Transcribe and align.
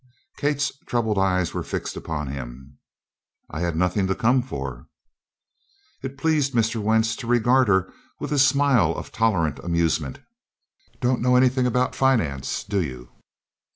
Kate's 0.35 0.71
troubled 0.87 1.19
eyes 1.19 1.53
were 1.53 1.61
fixed 1.61 1.95
upon 1.95 2.25
him. 2.27 2.79
"I 3.51 3.59
had 3.59 3.75
nothing 3.75 4.07
to 4.07 4.15
come 4.15 4.41
for." 4.41 4.87
It 6.01 6.17
pleased 6.17 6.53
Mr. 6.55 6.81
Wentz 6.81 7.15
to 7.17 7.27
regard 7.27 7.67
her 7.67 7.93
with 8.19 8.31
a 8.31 8.39
smile 8.39 8.93
of 8.93 9.11
tolerant 9.11 9.59
amusement. 9.59 10.17
"Don't 11.01 11.21
know 11.21 11.35
anything 11.35 11.67
about 11.67 11.93
finance, 11.93 12.63
do 12.63 12.81
you?" 12.81 13.09